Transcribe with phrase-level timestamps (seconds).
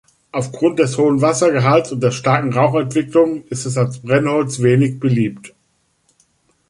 [0.31, 5.53] Aufgrund des hohen Wassergehalts und der starken Rauchentwicklung ist es als Brennholz wenig beliebt.